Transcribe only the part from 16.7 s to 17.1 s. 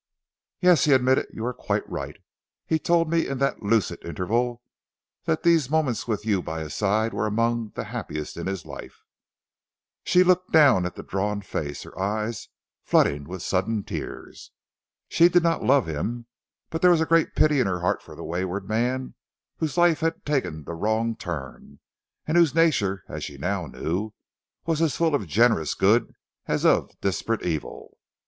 but there was a